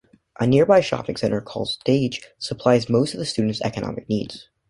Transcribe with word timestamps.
A 0.39 0.47
nearby 0.47 0.79
shopping 0.81 1.15
centre 1.15 1.41
called 1.41 1.67
"Stage" 1.69 2.21
supplies 2.39 2.89
most 2.89 3.13
of 3.13 3.19
the 3.19 3.25
students' 3.27 3.61
economic 3.61 4.09
needs. 4.09 4.49